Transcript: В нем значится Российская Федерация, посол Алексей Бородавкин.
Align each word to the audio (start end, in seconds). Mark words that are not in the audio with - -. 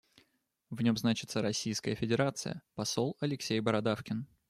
В 0.71 0.81
нем 0.81 0.97
значится 0.97 1.43
Российская 1.43 1.93
Федерация, 1.93 2.63
посол 2.73 3.15
Алексей 3.19 3.59
Бородавкин. 3.59 4.25